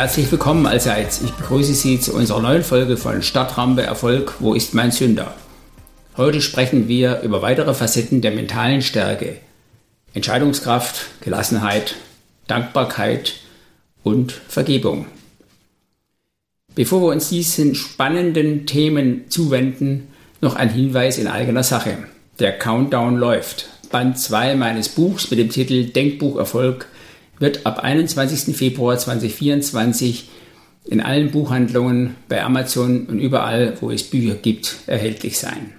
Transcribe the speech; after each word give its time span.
Herzlich 0.00 0.32
willkommen 0.32 0.64
allseits. 0.64 1.20
Ich 1.20 1.32
begrüße 1.32 1.74
Sie 1.74 2.00
zu 2.00 2.14
unserer 2.14 2.40
neuen 2.40 2.64
Folge 2.64 2.96
von 2.96 3.22
Stadtrampe 3.22 3.82
Erfolg. 3.82 4.36
Wo 4.38 4.54
ist 4.54 4.72
mein 4.72 4.92
Sünder? 4.92 5.34
Heute 6.16 6.40
sprechen 6.40 6.88
wir 6.88 7.20
über 7.20 7.42
weitere 7.42 7.74
Facetten 7.74 8.22
der 8.22 8.30
mentalen 8.30 8.80
Stärke. 8.80 9.36
Entscheidungskraft, 10.14 11.20
Gelassenheit, 11.20 11.96
Dankbarkeit 12.46 13.34
und 14.02 14.32
Vergebung. 14.32 15.04
Bevor 16.74 17.02
wir 17.02 17.08
uns 17.08 17.28
diesen 17.28 17.74
spannenden 17.74 18.64
Themen 18.64 19.28
zuwenden, 19.28 20.08
noch 20.40 20.56
ein 20.56 20.70
Hinweis 20.70 21.18
in 21.18 21.26
eigener 21.26 21.62
Sache. 21.62 21.98
Der 22.38 22.56
Countdown 22.56 23.18
läuft. 23.18 23.68
Band 23.90 24.18
2 24.18 24.54
meines 24.54 24.88
Buchs 24.88 25.28
mit 25.30 25.38
dem 25.38 25.50
Titel 25.50 25.90
Denkbuch 25.90 26.38
Erfolg 26.38 26.88
wird 27.40 27.66
ab 27.66 27.80
21. 27.80 28.56
Februar 28.56 28.96
2024 28.96 30.28
in 30.84 31.00
allen 31.00 31.30
Buchhandlungen, 31.30 32.14
bei 32.28 32.42
Amazon 32.42 33.06
und 33.06 33.18
überall, 33.18 33.76
wo 33.80 33.90
es 33.90 34.04
Bücher 34.04 34.34
gibt, 34.34 34.76
erhältlich 34.86 35.38
sein. 35.38 35.72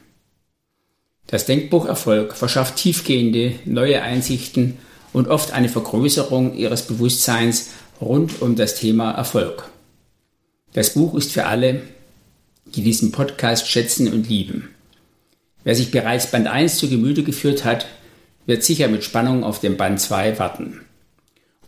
Das 1.28 1.46
Denkbuch 1.46 1.86
Erfolg 1.86 2.36
verschafft 2.36 2.76
tiefgehende 2.76 3.54
neue 3.66 4.02
Einsichten 4.02 4.78
und 5.14 5.28
oft 5.28 5.54
eine 5.54 5.70
Vergrößerung 5.70 6.56
ihres 6.56 6.82
Bewusstseins 6.84 7.70
rund 8.02 8.42
um 8.42 8.56
das 8.56 8.76
Thema 8.76 9.12
Erfolg. 9.12 9.70
Das 10.74 10.94
Buch 10.94 11.16
ist 11.16 11.32
für 11.32 11.46
alle, 11.46 11.82
die 12.66 12.82
diesen 12.82 13.12
Podcast 13.12 13.70
schätzen 13.70 14.12
und 14.12 14.28
lieben. 14.30 14.70
Wer 15.64 15.76
sich 15.76 15.92
bereits 15.92 16.32
Band 16.32 16.48
1 16.48 16.78
zu 16.78 16.90
Gemüte 16.90 17.24
geführt 17.24 17.66
hat, 17.66 17.86
wird 18.46 18.64
sicher 18.64 18.88
mit 18.88 19.04
Spannung 19.04 19.44
auf 19.44 19.60
den 19.60 19.78
Band 19.78 20.00
2 20.00 20.40
warten. 20.40 20.82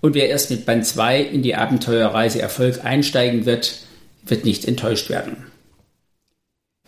Und 0.04 0.16
wer 0.16 0.28
erst 0.28 0.50
mit 0.50 0.66
Band 0.66 0.86
2 0.86 1.22
in 1.22 1.44
die 1.44 1.56
Abenteuerreise 1.56 2.42
Erfolg 2.42 2.84
einsteigen 2.84 3.46
wird, 3.46 3.80
wird 4.26 4.44
nicht 4.44 4.66
enttäuscht 4.66 5.10
werden. 5.10 5.46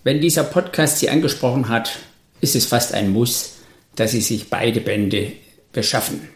Wenn 0.04 0.20
dieser 0.20 0.44
Podcast 0.44 1.00
Sie 1.00 1.10
angesprochen 1.10 1.70
hat, 1.70 2.00
ist 2.42 2.58
es 2.58 2.66
fast 2.66 2.94
ein 2.94 3.12
Muss, 3.12 3.54
dass 3.96 4.12
Sie 4.12 4.20
sich 4.20 4.50
beide 4.50 4.82
Bände 4.82 5.32
beschaffen. 5.72 6.28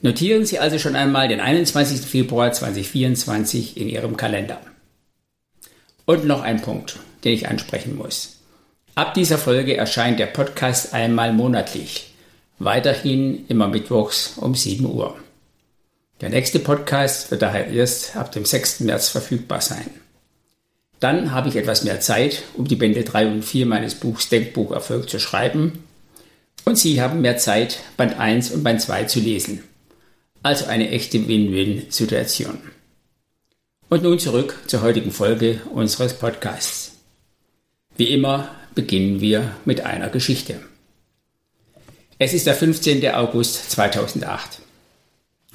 Notieren 0.00 0.46
Sie 0.46 0.58
also 0.58 0.78
schon 0.78 0.96
einmal 0.96 1.28
den 1.28 1.40
21. 1.40 2.00
Februar 2.00 2.50
2024 2.50 3.76
in 3.76 3.90
Ihrem 3.90 4.16
Kalender. 4.16 4.58
Und 6.06 6.24
noch 6.24 6.40
ein 6.40 6.62
Punkt, 6.62 6.98
den 7.24 7.34
ich 7.34 7.46
ansprechen 7.46 7.94
muss. 7.94 8.38
Ab 8.94 9.12
dieser 9.12 9.36
Folge 9.36 9.76
erscheint 9.76 10.18
der 10.18 10.28
Podcast 10.28 10.94
einmal 10.94 11.34
monatlich. 11.34 12.09
Weiterhin 12.62 13.46
immer 13.48 13.68
mittwochs 13.68 14.34
um 14.36 14.54
7 14.54 14.84
Uhr. 14.84 15.16
Der 16.20 16.28
nächste 16.28 16.58
Podcast 16.58 17.30
wird 17.30 17.40
daher 17.40 17.68
erst 17.68 18.16
ab 18.16 18.32
dem 18.32 18.44
6. 18.44 18.80
März 18.80 19.08
verfügbar 19.08 19.62
sein. 19.62 19.88
Dann 21.00 21.32
habe 21.32 21.48
ich 21.48 21.56
etwas 21.56 21.84
mehr 21.84 22.00
Zeit, 22.00 22.42
um 22.52 22.68
die 22.68 22.76
Bände 22.76 23.02
3 23.02 23.28
und 23.28 23.46
4 23.46 23.64
meines 23.64 23.94
Buchs 23.94 24.28
Denkbuch 24.28 24.72
Erfolg 24.72 25.08
zu 25.08 25.18
schreiben. 25.18 25.84
Und 26.66 26.76
Sie 26.76 27.00
haben 27.00 27.22
mehr 27.22 27.38
Zeit, 27.38 27.78
Band 27.96 28.18
1 28.18 28.50
und 28.50 28.62
Band 28.62 28.82
2 28.82 29.04
zu 29.04 29.20
lesen. 29.20 29.64
Also 30.42 30.66
eine 30.66 30.90
echte 30.90 31.26
Win-Win-Situation. 31.26 32.58
Und 33.88 34.02
nun 34.02 34.18
zurück 34.18 34.58
zur 34.66 34.82
heutigen 34.82 35.12
Folge 35.12 35.62
unseres 35.72 36.12
Podcasts. 36.12 36.92
Wie 37.96 38.10
immer 38.10 38.50
beginnen 38.74 39.22
wir 39.22 39.56
mit 39.64 39.80
einer 39.80 40.10
Geschichte. 40.10 40.60
Es 42.22 42.34
ist 42.34 42.46
der 42.46 42.54
15. 42.54 43.14
August 43.14 43.70
2008. 43.70 44.60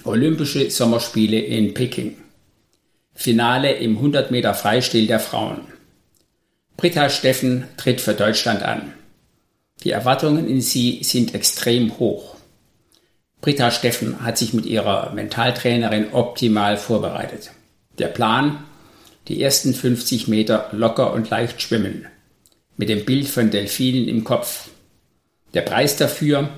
Olympische 0.04 0.72
Sommerspiele 0.72 1.40
in 1.40 1.76
Peking. 1.76 2.18
Finale 3.14 3.74
im 3.74 3.98
100 3.98 4.32
Meter 4.32 4.56
Freistil 4.56 5.06
der 5.06 5.20
Frauen. 5.20 5.62
Britta 6.76 7.12
Steffen 7.12 7.66
tritt 7.78 8.02
für 8.02 8.16
Deutschland 8.16 8.64
an. 8.64 8.94
Die 9.84 9.92
Erwartungen 9.92 10.50
in 10.50 10.60
sie 10.60 11.04
sind 11.04 11.36
extrem 11.36 12.00
hoch. 12.00 12.36
Britta 13.42 13.70
Steffen 13.70 14.24
hat 14.24 14.40
sich 14.40 14.56
mit 14.56 14.66
ihrer 14.66 15.14
Mentaltrainerin 15.14 16.14
optimal 16.14 16.78
vorbereitet. 16.78 17.52
Der 18.00 18.08
Plan? 18.08 18.64
Die 19.28 19.40
ersten 19.40 19.76
50 19.76 20.28
Meter 20.30 20.70
locker 20.72 21.14
und 21.14 21.30
leicht 21.30 21.62
schwimmen. 21.62 22.08
Mit 22.76 22.90
dem 22.90 23.06
Bild 23.06 23.28
von 23.28 23.52
Delfinen 23.52 24.08
im 24.08 24.24
Kopf. 24.24 24.70
Der 25.56 25.62
Preis 25.62 25.96
dafür, 25.96 26.50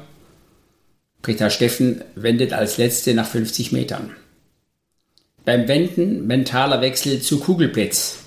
Britta 1.22 1.52
Steffen 1.52 2.04
wendet 2.16 2.52
als 2.52 2.78
letzte 2.78 3.14
nach 3.14 3.28
50 3.28 3.72
Metern. 3.72 4.16
Beim 5.46 5.68
Wenden 5.68 6.26
mentaler 6.26 6.82
Wechsel 6.82 7.22
zu 7.22 7.40
Kugelblitz. 7.40 8.18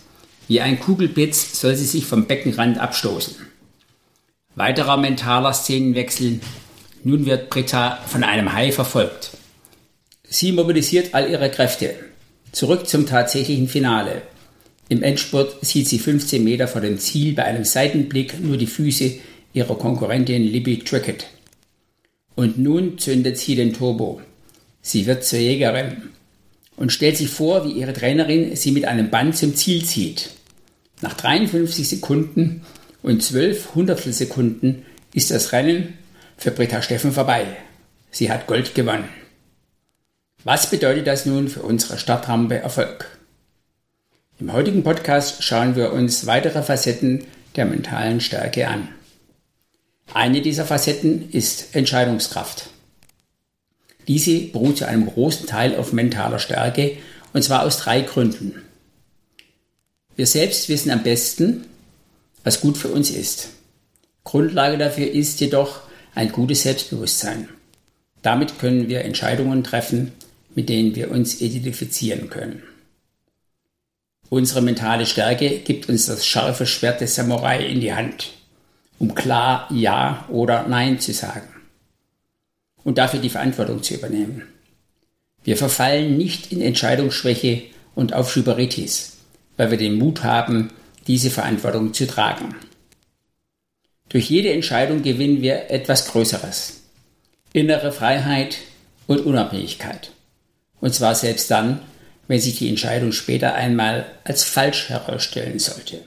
Wie 0.47 0.61
ein 0.61 0.79
Kugelblitz 0.79 1.61
soll 1.61 1.75
sie 1.75 1.85
sich 1.85 2.07
vom 2.07 2.27
Beckenrand 2.27 2.79
abstoßen. 2.79 3.35
Weiterer 4.55 4.97
mentaler 4.97 5.53
Szenenwechsel. 5.53 6.41
Nun 7.03 7.27
wird 7.27 7.51
Britta 7.51 7.99
von 8.07 8.23
einem 8.23 8.53
Hai 8.53 8.71
verfolgt. 8.71 9.31
Sie 10.29 10.53
mobilisiert 10.53 11.15
all 11.15 11.29
ihre 11.29 11.51
Kräfte. 11.51 11.95
Zurück 12.53 12.89
zum 12.89 13.07
tatsächlichen 13.07 13.69
Finale. 13.69 14.23
Im 14.89 15.03
Endspurt 15.03 15.65
sieht 15.65 15.89
sie 15.89 15.99
15 15.99 16.43
Meter 16.45 16.69
vor 16.69 16.81
dem 16.81 16.99
Ziel 16.99 17.35
bei 17.35 17.45
einem 17.45 17.65
Seitenblick 17.65 18.41
nur 18.41 18.57
die 18.57 18.67
Füße 18.67 19.19
ihrer 19.53 19.77
Konkurrentin 19.77 20.43
Libby 20.43 20.79
Trickett. 20.81 21.27
Und 22.35 22.59
nun 22.59 22.99
zündet 22.99 23.39
sie 23.39 23.55
den 23.55 23.73
Turbo. 23.73 24.21
Sie 24.83 25.07
wird 25.07 25.25
zur 25.25 25.39
Jägerin 25.39 26.11
und 26.77 26.93
stellt 26.93 27.17
sich 27.17 27.29
vor, 27.29 27.65
wie 27.65 27.73
ihre 27.73 27.93
Trainerin 27.93 28.57
sie 28.57 28.71
mit 28.71 28.87
einem 28.87 29.11
Band 29.11 29.37
zum 29.37 29.55
Ziel 29.55 29.85
zieht. 29.85 30.31
Nach 31.03 31.15
53 31.15 31.89
Sekunden 31.89 32.63
und 33.03 33.23
12 33.23 33.75
Hundertelsekunden 33.75 34.87
ist 35.13 35.31
das 35.31 35.53
Rennen 35.53 35.99
für 36.37 36.51
Britta 36.51 36.83
Steffen 36.83 37.13
vorbei. 37.13 37.47
Sie 38.11 38.31
hat 38.31 38.47
Gold 38.47 38.75
gewonnen. 38.75 39.09
Was 40.45 40.71
bedeutet 40.71 41.07
das 41.07 41.27
nun 41.27 41.49
für 41.49 41.63
unsere 41.63 41.99
Startrampe 41.99 42.57
Erfolg? 42.57 43.19
Im 44.39 44.53
heutigen 44.55 44.83
Podcast 44.83 45.43
schauen 45.43 45.77
wir 45.77 45.93
uns 45.93 46.27
weitere 46.27 46.63
Facetten 46.63 47.25
der 47.57 47.67
mentalen 47.67 48.21
Stärke 48.21 48.69
an. 48.69 48.89
Eine 50.13 50.43
dieser 50.43 50.67
Facetten 50.67 51.31
ist 51.31 51.77
Entscheidungskraft. 51.77 52.71
Diese 54.09 54.41
beruht 54.41 54.79
zu 54.79 54.89
einem 54.89 55.07
großen 55.07 55.47
Teil 55.47 55.77
auf 55.77 55.93
mentaler 55.93 56.41
Stärke 56.41 56.97
und 57.33 57.43
zwar 57.45 57.63
aus 57.63 57.79
drei 57.79 58.01
Gründen. 58.01 58.63
Wir 60.17 60.27
selbst 60.27 60.69
wissen 60.69 60.91
am 60.91 61.05
besten, 61.05 61.65
was 62.43 62.61
gut 62.61 62.77
für 62.77 62.89
uns 62.89 63.11
ist. 63.11 63.51
Grundlage 64.25 64.79
dafür 64.79 65.09
ist 65.09 65.41
jedoch 65.41 65.83
ein 66.15 66.33
gutes 66.33 66.63
Selbstbewusstsein. 66.63 67.49
Damit 68.23 68.59
können 68.59 68.89
wir 68.89 69.05
Entscheidungen 69.05 69.63
treffen, 69.63 70.13
mit 70.57 70.69
denen 70.69 70.97
wir 70.97 71.13
uns 71.13 71.41
identifizieren 71.41 72.29
können. 72.29 72.65
Unsere 74.29 74.61
mentale 74.61 75.07
Stärke 75.07 75.59
gibt 75.61 75.89
uns 75.89 76.07
das 76.07 76.27
scharfe 76.27 76.67
Schwert 76.67 77.01
des 77.01 77.15
Samurai 77.15 77.65
in 77.65 77.81
die 77.81 77.95
Hand 77.95 78.33
um 79.01 79.15
klar 79.15 79.67
Ja 79.73 80.27
oder 80.29 80.69
Nein 80.69 81.01
zu 81.01 81.13
sagen 81.13 81.49
und 82.85 82.99
dafür 82.99 83.19
die 83.19 83.31
Verantwortung 83.31 83.83
zu 83.83 83.95
übernehmen. 83.95 84.43
Wir 85.43 85.57
verfallen 85.57 86.17
nicht 86.17 86.53
in 86.53 86.61
Entscheidungsschwäche 86.61 87.63
und 87.95 88.13
Aufschieberitis, 88.13 89.17
weil 89.57 89.71
wir 89.71 89.79
den 89.79 89.95
Mut 89.95 90.23
haben, 90.23 90.71
diese 91.07 91.31
Verantwortung 91.31 91.95
zu 91.95 92.07
tragen. 92.07 92.55
Durch 94.11 94.29
jede 94.29 94.53
Entscheidung 94.53 95.03
gewinnen 95.03 95.41
wir 95.41 95.71
etwas 95.71 96.09
Größeres. 96.09 96.83
Innere 97.53 97.93
Freiheit 97.93 98.59
und 99.07 99.25
Unabhängigkeit. 99.25 100.13
Und 100.81 100.95
zwar 100.95 101.15
selbst 101.15 101.51
dann, 101.51 101.81
wenn 102.29 102.41
sich 102.41 102.59
die 102.59 102.69
Entscheidung 102.69 103.13
später 103.13 103.55
einmal 103.55 104.07
als 104.25 104.45
falsch 104.45 104.89
herausstellen 104.89 105.59
sollte. 105.59 106.03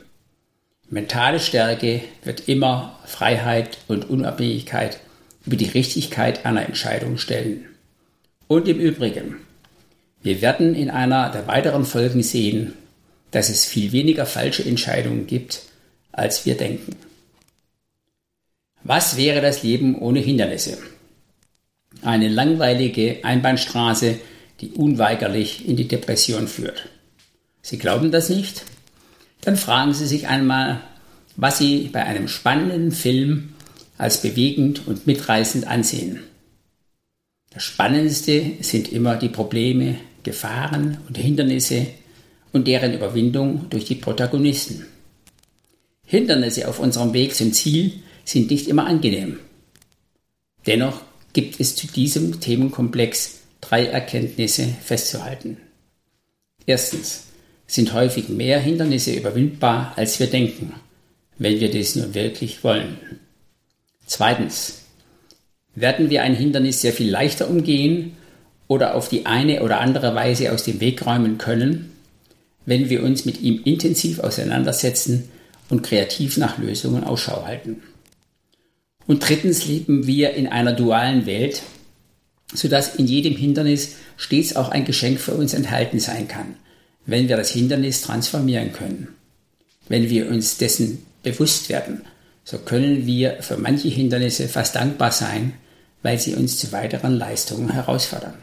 Mentale 0.93 1.39
Stärke 1.39 2.01
wird 2.23 2.47
immer 2.47 2.99
Freiheit 3.05 3.79
und 3.87 4.11
Unabhängigkeit 4.11 4.99
über 5.43 5.55
die 5.55 5.69
Richtigkeit 5.69 6.45
einer 6.45 6.67
Entscheidung 6.67 7.17
stellen. 7.17 7.65
Und 8.47 8.67
im 8.67 8.79
Übrigen, 8.79 9.37
wir 10.21 10.43
werden 10.43 10.75
in 10.75 10.91
einer 10.91 11.31
der 11.31 11.47
weiteren 11.47 11.85
Folgen 11.85 12.21
sehen, 12.21 12.73
dass 13.31 13.49
es 13.49 13.65
viel 13.65 13.91
weniger 13.91 14.27
falsche 14.27 14.63
Entscheidungen 14.63 15.25
gibt, 15.25 15.63
als 16.11 16.45
wir 16.45 16.57
denken. 16.57 16.95
Was 18.83 19.17
wäre 19.17 19.41
das 19.41 19.63
Leben 19.63 19.97
ohne 19.97 20.19
Hindernisse? 20.19 20.77
Eine 22.03 22.29
langweilige 22.29 23.25
Einbahnstraße, 23.25 24.19
die 24.61 24.69
unweigerlich 24.73 25.67
in 25.67 25.75
die 25.75 25.87
Depression 25.87 26.47
führt. 26.47 26.87
Sie 27.63 27.79
glauben 27.79 28.11
das 28.11 28.29
nicht? 28.29 28.63
Dann 29.43 29.57
fragen 29.57 29.93
Sie 29.93 30.07
sich 30.07 30.27
einmal, 30.27 30.81
was 31.35 31.57
Sie 31.57 31.89
bei 31.91 32.03
einem 32.05 32.27
spannenden 32.27 32.91
Film 32.91 33.53
als 33.97 34.21
bewegend 34.21 34.87
und 34.87 35.05
mitreißend 35.05 35.67
ansehen. 35.67 36.19
Das 37.51 37.63
Spannendste 37.63 38.53
sind 38.61 38.91
immer 38.91 39.15
die 39.15 39.29
Probleme, 39.29 39.97
Gefahren 40.23 40.97
und 41.07 41.17
Hindernisse 41.17 41.87
und 42.51 42.67
deren 42.67 42.93
Überwindung 42.93 43.69
durch 43.69 43.85
die 43.85 43.95
Protagonisten. 43.95 44.85
Hindernisse 46.05 46.67
auf 46.67 46.79
unserem 46.79 47.13
Weg 47.13 47.35
zum 47.35 47.51
Ziel 47.53 47.99
sind 48.23 48.49
nicht 48.49 48.67
immer 48.67 48.87
angenehm. 48.87 49.39
Dennoch 50.65 51.01
gibt 51.33 51.59
es 51.59 51.75
zu 51.75 51.87
diesem 51.87 52.39
Themenkomplex 52.39 53.39
drei 53.59 53.87
Erkenntnisse 53.87 54.67
festzuhalten. 54.81 55.57
Erstens 56.65 57.25
sind 57.73 57.93
häufig 57.93 58.29
mehr 58.29 58.59
Hindernisse 58.59 59.15
überwindbar, 59.15 59.93
als 59.95 60.19
wir 60.19 60.27
denken, 60.27 60.73
wenn 61.39 61.59
wir 61.59 61.71
das 61.71 61.95
nur 61.95 62.13
wirklich 62.13 62.63
wollen. 62.63 62.99
Zweitens 64.05 64.83
werden 65.73 66.11
wir 66.11 66.21
ein 66.21 66.35
Hindernis 66.35 66.81
sehr 66.81 66.93
viel 66.93 67.09
leichter 67.09 67.49
umgehen 67.49 68.15
oder 68.67 68.93
auf 68.93 69.09
die 69.09 69.25
eine 69.25 69.63
oder 69.63 69.79
andere 69.79 70.13
Weise 70.13 70.51
aus 70.51 70.63
dem 70.63 70.81
Weg 70.81 71.03
räumen 71.03 71.39
können, 71.39 71.93
wenn 72.67 72.91
wir 72.91 73.01
uns 73.01 73.25
mit 73.25 73.41
ihm 73.41 73.63
intensiv 73.65 74.19
auseinandersetzen 74.19 75.29
und 75.69 75.81
kreativ 75.81 76.37
nach 76.37 76.59
Lösungen 76.59 77.03
Ausschau 77.03 77.43
halten. 77.43 77.81
Und 79.07 79.27
drittens 79.27 79.65
leben 79.65 80.05
wir 80.05 80.35
in 80.35 80.45
einer 80.45 80.73
dualen 80.73 81.25
Welt, 81.25 81.63
sodass 82.53 82.97
in 82.97 83.07
jedem 83.07 83.35
Hindernis 83.35 83.95
stets 84.15 84.55
auch 84.55 84.69
ein 84.69 84.85
Geschenk 84.85 85.19
für 85.19 85.33
uns 85.33 85.55
enthalten 85.55 85.99
sein 85.99 86.27
kann, 86.27 86.53
wenn 87.05 87.27
wir 87.27 87.37
das 87.37 87.51
Hindernis 87.51 88.01
transformieren 88.01 88.71
können. 88.73 89.09
Wenn 89.89 90.09
wir 90.09 90.29
uns 90.29 90.57
dessen 90.57 91.05
bewusst 91.23 91.69
werden, 91.69 92.01
so 92.43 92.57
können 92.57 93.05
wir 93.05 93.37
für 93.41 93.57
manche 93.57 93.87
Hindernisse 93.87 94.47
fast 94.47 94.75
dankbar 94.75 95.11
sein, 95.11 95.53
weil 96.01 96.19
sie 96.19 96.35
uns 96.35 96.59
zu 96.59 96.71
weiteren 96.71 97.17
Leistungen 97.17 97.71
herausfordern. 97.71 98.35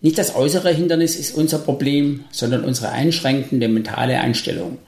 Nicht 0.00 0.18
das 0.18 0.34
äußere 0.34 0.72
Hindernis 0.72 1.16
ist 1.16 1.34
unser 1.34 1.58
Problem, 1.58 2.24
sondern 2.30 2.64
unsere 2.64 2.90
einschränkende 2.90 3.68
mentale 3.68 4.20
Einstellung. 4.20 4.78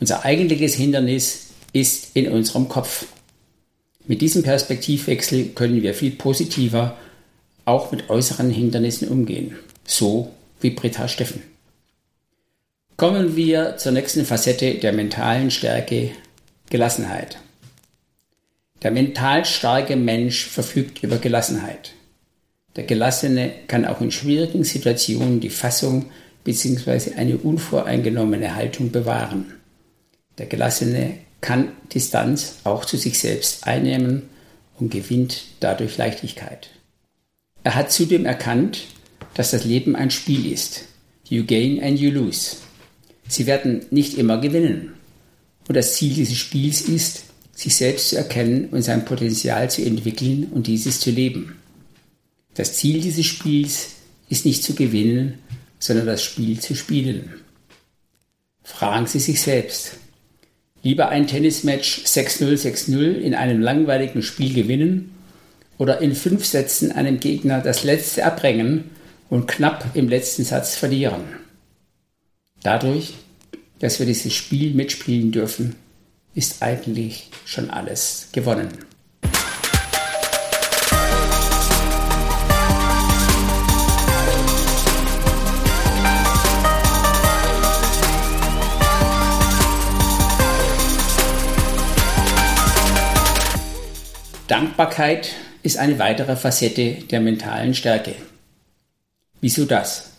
Unser 0.00 0.24
eigentliches 0.24 0.74
Hindernis 0.74 1.50
ist 1.72 2.08
in 2.14 2.28
unserem 2.28 2.68
Kopf. 2.68 3.06
Mit 4.06 4.22
diesem 4.22 4.42
Perspektivwechsel 4.42 5.50
können 5.54 5.82
wir 5.82 5.94
viel 5.94 6.12
positiver 6.12 6.96
auch 7.66 7.92
mit 7.92 8.08
äußeren 8.08 8.50
Hindernissen 8.50 9.08
umgehen, 9.08 9.56
so 9.86 10.32
wie 10.60 10.70
Britta 10.70 11.08
Steffen. 11.08 11.42
Kommen 12.96 13.36
wir 13.36 13.76
zur 13.76 13.92
nächsten 13.92 14.24
Facette 14.24 14.74
der 14.74 14.92
mentalen 14.92 15.50
Stärke, 15.50 16.10
Gelassenheit. 16.68 17.38
Der 18.82 18.90
mental 18.90 19.44
starke 19.44 19.96
Mensch 19.96 20.46
verfügt 20.46 21.02
über 21.02 21.18
Gelassenheit. 21.18 21.92
Der 22.76 22.84
Gelassene 22.84 23.52
kann 23.66 23.84
auch 23.84 24.00
in 24.00 24.12
schwierigen 24.12 24.62
Situationen 24.62 25.40
die 25.40 25.50
Fassung 25.50 26.06
bzw. 26.44 27.14
eine 27.16 27.36
unvoreingenommene 27.38 28.54
Haltung 28.54 28.92
bewahren. 28.92 29.54
Der 30.38 30.46
Gelassene 30.46 31.18
kann 31.40 31.72
Distanz 31.92 32.56
auch 32.64 32.84
zu 32.84 32.96
sich 32.96 33.18
selbst 33.18 33.66
einnehmen 33.66 34.28
und 34.78 34.90
gewinnt 34.90 35.44
dadurch 35.60 35.96
Leichtigkeit. 35.96 36.70
Er 37.64 37.74
hat 37.74 37.90
zudem 37.90 38.24
erkannt, 38.24 38.84
dass 39.38 39.52
das 39.52 39.64
Leben 39.64 39.94
ein 39.94 40.10
Spiel 40.10 40.50
ist. 40.50 40.86
You 41.28 41.44
gain 41.44 41.80
and 41.80 41.96
you 41.96 42.10
lose. 42.10 42.56
Sie 43.28 43.46
werden 43.46 43.86
nicht 43.92 44.18
immer 44.18 44.38
gewinnen. 44.38 44.94
Und 45.68 45.76
das 45.76 45.94
Ziel 45.94 46.12
dieses 46.12 46.36
Spiels 46.36 46.80
ist, 46.80 47.22
sich 47.54 47.76
selbst 47.76 48.08
zu 48.08 48.16
erkennen 48.16 48.64
und 48.72 48.82
sein 48.82 49.04
Potenzial 49.04 49.70
zu 49.70 49.84
entwickeln 49.84 50.48
und 50.50 50.66
dieses 50.66 50.98
zu 50.98 51.12
leben. 51.12 51.56
Das 52.54 52.72
Ziel 52.72 53.00
dieses 53.00 53.26
Spiels 53.26 53.90
ist 54.28 54.44
nicht 54.44 54.64
zu 54.64 54.74
gewinnen, 54.74 55.38
sondern 55.78 56.06
das 56.06 56.24
Spiel 56.24 56.58
zu 56.58 56.74
spielen. 56.74 57.34
Fragen 58.64 59.06
Sie 59.06 59.20
sich 59.20 59.40
selbst, 59.40 59.92
Lieber 60.82 61.10
ein 61.10 61.28
Tennismatch 61.28 62.04
6-0, 62.06 62.56
6-0 62.56 63.14
in 63.14 63.34
einem 63.34 63.60
langweiligen 63.60 64.22
Spiel 64.22 64.52
gewinnen 64.52 65.12
oder 65.76 66.00
in 66.00 66.16
fünf 66.16 66.44
Sätzen 66.44 66.90
einem 66.90 67.20
Gegner 67.20 67.60
das 67.60 67.84
letzte 67.84 68.24
abbringen 68.24 68.97
und 69.30 69.46
knapp 69.46 69.84
im 69.94 70.08
letzten 70.08 70.44
Satz 70.44 70.76
verlieren. 70.76 71.24
Dadurch, 72.62 73.14
dass 73.78 73.98
wir 73.98 74.06
dieses 74.06 74.34
Spiel 74.34 74.74
mitspielen 74.74 75.32
dürfen, 75.32 75.76
ist 76.34 76.62
eigentlich 76.62 77.30
schon 77.44 77.70
alles 77.70 78.28
gewonnen. 78.32 78.68
Dankbarkeit 94.46 95.34
ist 95.62 95.76
eine 95.76 95.98
weitere 95.98 96.34
Facette 96.34 96.92
der 97.10 97.20
mentalen 97.20 97.74
Stärke. 97.74 98.14
Wieso 99.40 99.64
das? 99.64 100.10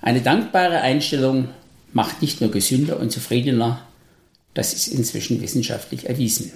Eine 0.00 0.20
dankbare 0.20 0.80
Einstellung 0.80 1.48
macht 1.92 2.22
nicht 2.22 2.40
nur 2.40 2.50
gesünder 2.50 2.98
und 3.00 3.10
zufriedener, 3.10 3.86
das 4.54 4.72
ist 4.72 4.88
inzwischen 4.88 5.40
wissenschaftlich 5.40 6.08
erwiesen. 6.08 6.52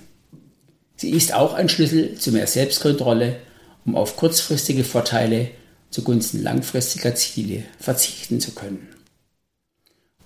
Sie 0.97 1.11
ist 1.11 1.35
auch 1.35 1.55
ein 1.55 1.69
Schlüssel 1.69 2.17
zu 2.17 2.33
mehr 2.33 2.47
Selbstkontrolle, 2.47 3.37
um 3.85 3.97
auf 3.97 4.17
kurzfristige 4.17 4.85
Vorteile 4.85 5.51
zugunsten 5.91 6.43
langfristiger 6.43 7.15
Ziele 7.15 7.65
verzichten 7.79 8.41
zu 8.41 8.53
können. 8.53 8.89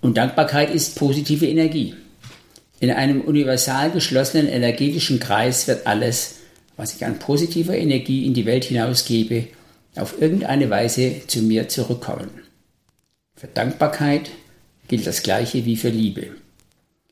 Und 0.01 0.17
Dankbarkeit 0.17 0.69
ist 0.69 0.95
positive 0.95 1.47
Energie. 1.47 1.95
In 2.79 2.91
einem 2.91 3.21
universal 3.21 3.91
geschlossenen 3.91 4.47
energetischen 4.47 5.19
Kreis 5.19 5.67
wird 5.67 5.87
alles 5.87 6.35
was 6.77 6.95
ich 6.95 7.03
an 7.03 7.19
positiver 7.19 7.75
Energie 7.75 8.25
in 8.25 8.33
die 8.33 8.45
Welt 8.45 8.63
hinausgebe, 8.65 9.47
auf 9.99 10.21
irgendeine 10.21 10.69
Weise 10.69 11.21
zu 11.27 11.41
mir 11.41 11.69
zurückkommen. 11.69 12.29
Für 13.35 13.47
Dankbarkeit 13.47 14.29
gilt 14.87 15.05
das 15.05 15.23
Gleiche 15.23 15.65
wie 15.65 15.77
für 15.77 15.89
Liebe. 15.89 16.31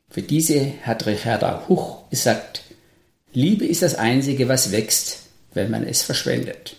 Für 0.09 0.21
diese 0.21 0.73
hat 0.83 1.05
Richarda 1.05 1.65
Huch 1.67 2.09
gesagt, 2.09 2.63
Liebe 3.33 3.65
ist 3.65 3.81
das 3.81 3.95
Einzige, 3.95 4.47
was 4.47 4.71
wächst, 4.71 5.23
wenn 5.53 5.69
man 5.69 5.83
es 5.83 6.03
verschwendet. 6.03 6.77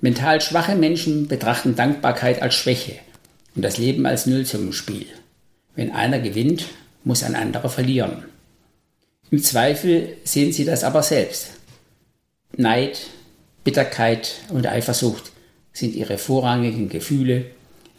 Mental 0.00 0.40
schwache 0.40 0.74
Menschen 0.74 1.28
betrachten 1.28 1.76
Dankbarkeit 1.76 2.42
als 2.42 2.54
Schwäche 2.54 2.96
und 3.54 3.62
das 3.62 3.78
Leben 3.78 4.04
als 4.04 4.26
Nullsummenspiel. 4.26 5.06
Wenn 5.74 5.92
einer 5.92 6.18
gewinnt, 6.18 6.66
muss 7.04 7.22
ein 7.22 7.34
anderer 7.34 7.70
verlieren. 7.70 8.24
Im 9.30 9.42
Zweifel 9.42 10.16
sehen 10.24 10.52
sie 10.52 10.64
das 10.64 10.84
aber 10.84 11.02
selbst. 11.02 11.52
Neid, 12.56 13.00
Bitterkeit 13.64 14.34
und 14.50 14.66
Eifersucht 14.66 15.32
sind 15.72 15.94
ihre 15.94 16.18
vorrangigen 16.18 16.88
Gefühle, 16.88 17.46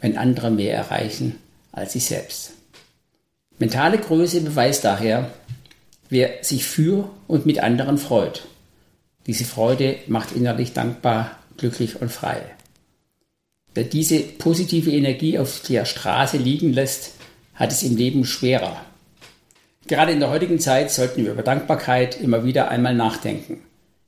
wenn 0.00 0.16
andere 0.16 0.50
mehr 0.50 0.74
erreichen 0.74 1.38
als 1.76 1.92
sie 1.92 2.00
selbst. 2.00 2.52
Mentale 3.58 3.98
Größe 3.98 4.40
beweist 4.40 4.84
daher, 4.84 5.30
wer 6.08 6.42
sich 6.42 6.64
für 6.64 7.10
und 7.26 7.46
mit 7.46 7.58
anderen 7.58 7.98
freut. 7.98 8.46
Diese 9.26 9.44
Freude 9.44 9.98
macht 10.06 10.32
innerlich 10.32 10.72
dankbar, 10.72 11.38
glücklich 11.56 12.00
und 12.00 12.10
frei. 12.10 12.42
Wer 13.74 13.84
diese 13.84 14.20
positive 14.20 14.90
Energie 14.90 15.38
auf 15.38 15.60
der 15.68 15.84
Straße 15.84 16.38
liegen 16.38 16.72
lässt, 16.72 17.12
hat 17.54 17.72
es 17.72 17.82
im 17.82 17.96
Leben 17.96 18.24
schwerer. 18.24 18.80
Gerade 19.86 20.12
in 20.12 20.20
der 20.20 20.30
heutigen 20.30 20.58
Zeit 20.58 20.90
sollten 20.90 21.24
wir 21.24 21.32
über 21.32 21.42
Dankbarkeit 21.42 22.20
immer 22.20 22.44
wieder 22.44 22.70
einmal 22.70 22.94
nachdenken. 22.94 23.60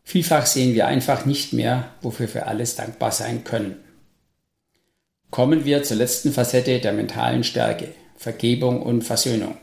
Vielfach 0.09 0.47
sehen 0.47 0.73
wir 0.73 0.87
einfach 0.87 1.27
nicht 1.27 1.53
mehr, 1.53 1.93
wofür 2.01 2.33
wir 2.33 2.47
alles 2.47 2.77
dankbar 2.77 3.13
sein 3.13 3.45
können. 3.45 3.77
Kommen 5.31 5.67
wir 5.67 5.83
zur 5.83 5.99
letzten 5.99 6.33
Facette 6.33 6.81
der 6.81 6.95
mentalen 6.95 7.45
Stärke, 7.45 7.93
Vergebung 8.17 8.81
und 8.81 9.03
Versöhnung. 9.03 9.59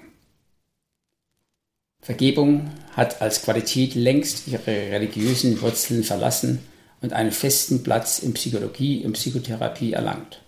Vergebung 2.00 2.70
hat 2.92 3.24
als 3.24 3.42
Qualität 3.42 3.96
längst 3.96 4.48
ihre 4.48 4.68
religiösen 4.68 5.60
Wurzeln 5.64 6.04
verlassen 6.04 6.60
und 7.02 7.12
einen 7.12 7.32
festen 7.32 7.82
Platz 7.82 8.20
in 8.20 8.36
Psychologie 8.36 9.04
und 9.04 9.14
Psychotherapie 9.14 9.94
erlangt. 9.94 10.44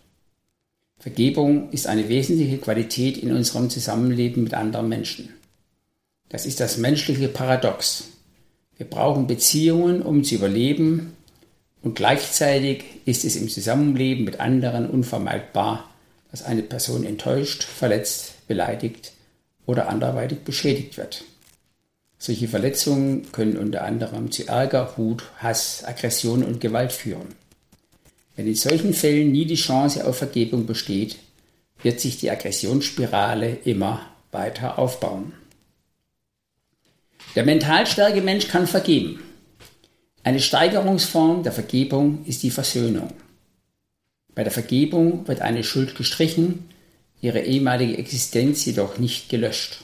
Vergebung 1.00 1.72
ist 1.72 1.88
eine 1.88 2.08
wesentliche 2.08 2.60
Qualität 2.60 3.18
in 3.18 3.36
unserem 3.36 3.72
Zusammenleben 3.72 4.44
mit 4.44 4.54
anderen 4.54 4.90
Menschen. 4.90 5.34
Das 6.30 6.46
ist 6.46 6.60
das 6.60 6.78
menschliche 6.78 7.30
Paradox. 7.30 8.10
Wir 8.78 8.88
brauchen 8.88 9.28
Beziehungen, 9.28 10.02
um 10.02 10.24
zu 10.24 10.36
überleben, 10.36 11.14
und 11.82 11.96
gleichzeitig 11.96 12.84
ist 13.06 13.24
es 13.24 13.36
im 13.36 13.50
Zusammenleben 13.50 14.26
mit 14.26 14.40
anderen 14.40 14.90
unvermeidbar, 14.90 15.90
dass 16.32 16.44
eine 16.44 16.64
Person 16.64 17.06
enttäuscht, 17.06 17.64
verletzt, 17.64 18.48
beleidigt 18.48 19.14
oder 19.66 19.88
anderweitig 19.88 20.40
beschädigt 20.40 20.98
wird. 20.98 21.24
Solche 22.18 22.48
Verletzungen 22.48 23.32
können 23.32 23.58
unter 23.58 23.84
anderem 23.84 24.32
zu 24.32 24.48
Ärger, 24.48 24.94
Wut, 24.98 25.24
Hass, 25.38 25.84
Aggression 25.86 26.44
und 26.44 26.60
Gewalt 26.60 26.92
führen. 26.92 27.36
Wenn 28.36 28.48
in 28.48 28.56
solchen 28.56 28.94
Fällen 28.94 29.32
nie 29.32 29.46
die 29.46 29.56
Chance 29.56 30.06
auf 30.06 30.18
Vergebung 30.18 30.66
besteht, 30.66 31.18
wird 31.84 32.00
sich 32.00 32.18
die 32.18 32.32
Aggressionsspirale 32.32 33.60
immer 33.66 34.02
weiter 34.32 34.80
aufbauen. 34.80 35.34
Der 37.36 37.46
mental 37.46 37.86
starke 37.86 38.22
Mensch 38.22 38.48
kann 38.48 38.68
vergeben. 38.68 39.22
Eine 40.24 40.40
Steigerungsform 40.40 41.44
der 41.44 41.52
Vergebung 41.52 42.26
ist 42.26 42.44
die 42.44 42.52
Versöhnung. 42.52 43.14
Bei 44.36 44.44
der 44.44 44.52
Vergebung 44.52 45.28
wird 45.28 45.42
eine 45.42 45.64
Schuld 45.64 45.96
gestrichen, 45.96 46.70
ihre 47.22 47.42
ehemalige 47.42 47.98
Existenz 47.98 48.66
jedoch 48.66 48.98
nicht 48.98 49.30
gelöscht. 49.30 49.80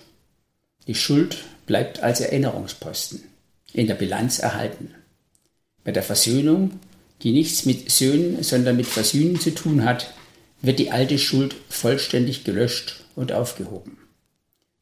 Die 0.87 0.95
Schuld 0.95 1.37
bleibt 1.65 2.03
als 2.03 2.19
Erinnerungsposten 2.19 3.23
in 3.73 3.87
der 3.87 3.95
Bilanz 3.95 4.39
erhalten. 4.39 4.93
Bei 5.83 5.91
der 5.91 6.03
Versöhnung, 6.03 6.79
die 7.21 7.31
nichts 7.31 7.65
mit 7.65 7.89
Söhnen, 7.89 8.43
sondern 8.43 8.77
mit 8.77 8.85
Versöhnen 8.85 9.39
zu 9.39 9.55
tun 9.55 9.83
hat, 9.83 10.13
wird 10.61 10.79
die 10.79 10.91
alte 10.91 11.17
Schuld 11.17 11.55
vollständig 11.69 12.43
gelöscht 12.43 13.03
und 13.15 13.31
aufgehoben. 13.31 13.97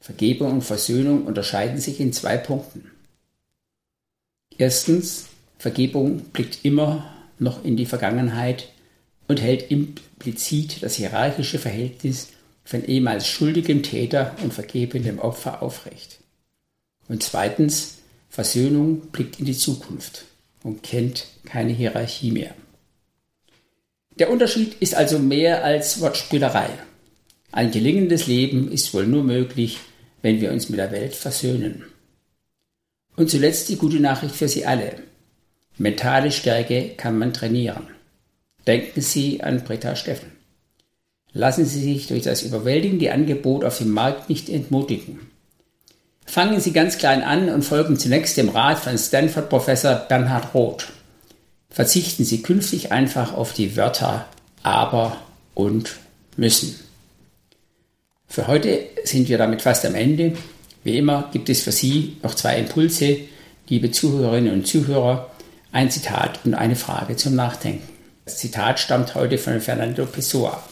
Vergebung 0.01 0.51
und 0.51 0.61
Versöhnung 0.63 1.25
unterscheiden 1.25 1.79
sich 1.79 1.99
in 1.99 2.11
zwei 2.11 2.35
Punkten. 2.35 2.91
Erstens, 4.57 5.27
Vergebung 5.59 6.21
blickt 6.33 6.65
immer 6.65 7.13
noch 7.37 7.63
in 7.63 7.77
die 7.77 7.85
Vergangenheit 7.85 8.69
und 9.27 9.41
hält 9.41 9.69
implizit 9.71 10.81
das 10.81 10.95
hierarchische 10.95 11.59
Verhältnis 11.59 12.29
von 12.63 12.83
ehemals 12.83 13.27
schuldigem 13.27 13.83
Täter 13.83 14.35
und 14.43 14.53
vergebendem 14.53 15.19
Opfer 15.19 15.61
aufrecht. 15.61 16.19
Und 17.07 17.21
zweitens, 17.21 17.99
Versöhnung 18.29 19.01
blickt 19.11 19.39
in 19.39 19.45
die 19.45 19.57
Zukunft 19.57 20.25
und 20.63 20.81
kennt 20.81 21.27
keine 21.45 21.73
Hierarchie 21.73 22.31
mehr. 22.31 22.55
Der 24.17 24.31
Unterschied 24.31 24.75
ist 24.79 24.95
also 24.95 25.19
mehr 25.19 25.63
als 25.63 26.01
Wortspielerei. 26.01 26.69
Ein 27.51 27.71
gelingendes 27.71 28.27
Leben 28.27 28.71
ist 28.71 28.93
wohl 28.93 29.05
nur 29.05 29.23
möglich, 29.23 29.79
wenn 30.21 30.41
wir 30.41 30.51
uns 30.51 30.69
mit 30.69 30.79
der 30.79 30.91
Welt 30.91 31.15
versöhnen. 31.15 31.83
Und 33.15 33.29
zuletzt 33.29 33.69
die 33.69 33.77
gute 33.77 33.99
Nachricht 33.99 34.35
für 34.35 34.47
Sie 34.47 34.65
alle. 34.65 34.93
Mentale 35.77 36.31
Stärke 36.31 36.89
kann 36.95 37.17
man 37.17 37.33
trainieren. 37.33 37.87
Denken 38.67 39.01
Sie 39.01 39.41
an 39.41 39.63
Britta 39.63 39.95
Steffen. 39.95 40.31
Lassen 41.33 41.65
Sie 41.65 41.81
sich 41.81 42.07
durch 42.07 42.23
das 42.23 42.43
überwältigende 42.43 43.11
Angebot 43.11 43.63
auf 43.63 43.77
dem 43.77 43.91
Markt 43.91 44.29
nicht 44.29 44.49
entmutigen. 44.49 45.31
Fangen 46.25 46.59
Sie 46.59 46.71
ganz 46.71 46.97
klein 46.97 47.23
an 47.23 47.49
und 47.49 47.63
folgen 47.63 47.97
zunächst 47.97 48.37
dem 48.37 48.49
Rat 48.49 48.79
von 48.79 48.97
Stanford-Professor 48.97 49.95
Bernhard 49.95 50.53
Roth. 50.53 50.87
Verzichten 51.69 52.25
Sie 52.25 52.41
künftig 52.41 52.91
einfach 52.91 53.33
auf 53.33 53.53
die 53.53 53.75
Wörter 53.75 54.27
aber 54.63 55.17
und 55.53 55.97
müssen. 56.37 56.79
Für 58.31 58.47
heute 58.47 58.87
sind 59.03 59.27
wir 59.27 59.37
damit 59.37 59.61
fast 59.61 59.83
am 59.83 59.93
Ende. 59.93 60.37
Wie 60.85 60.97
immer 60.97 61.29
gibt 61.33 61.49
es 61.49 61.63
für 61.63 61.73
Sie 61.73 62.15
noch 62.23 62.33
zwei 62.33 62.59
Impulse, 62.59 63.19
liebe 63.67 63.91
Zuhörerinnen 63.91 64.53
und 64.53 64.65
Zuhörer, 64.65 65.29
ein 65.73 65.91
Zitat 65.91 66.39
und 66.45 66.53
eine 66.53 66.77
Frage 66.77 67.17
zum 67.17 67.35
Nachdenken. 67.35 67.89
Das 68.23 68.37
Zitat 68.37 68.79
stammt 68.79 69.15
heute 69.15 69.37
von 69.37 69.59
Fernando 69.59 70.05
Pessoa. 70.05 70.63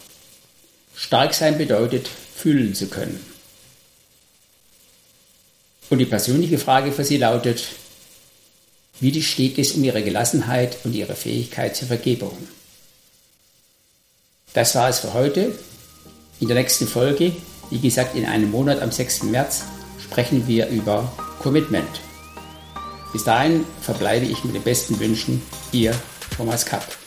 Stark 0.95 1.33
sein 1.33 1.57
bedeutet, 1.57 2.07
fühlen 2.07 2.73
zu 2.75 2.87
können. 2.87 3.19
Und 5.89 5.97
die 5.97 6.05
persönliche 6.05 6.59
Frage 6.59 6.93
für 6.93 7.03
Sie 7.03 7.17
lautet, 7.17 7.65
wie 9.01 9.21
steht 9.21 9.59
es 9.59 9.73
um 9.73 9.83
Ihre 9.83 10.01
Gelassenheit 10.01 10.77
und 10.85 10.95
Ihre 10.95 11.13
Fähigkeit 11.15 11.75
zur 11.75 11.89
Vergebung? 11.89 12.37
Das 14.53 14.75
war 14.75 14.87
es 14.87 14.99
für 14.99 15.13
heute. 15.13 15.51
In 16.41 16.47
der 16.47 16.55
nächsten 16.55 16.87
Folge, 16.87 17.33
wie 17.69 17.79
gesagt 17.79 18.15
in 18.15 18.25
einem 18.25 18.51
Monat 18.51 18.81
am 18.81 18.91
6. 18.91 19.23
März, 19.23 19.63
sprechen 20.01 20.47
wir 20.47 20.67
über 20.69 21.11
Commitment. 21.39 22.01
Bis 23.11 23.25
dahin 23.25 23.65
verbleibe 23.81 24.25
ich 24.25 24.45
mit 24.45 24.55
den 24.55 24.63
besten 24.63 24.97
Wünschen, 24.99 25.41
Ihr 25.73 25.93
Thomas 26.35 26.65
Kapp. 26.65 26.98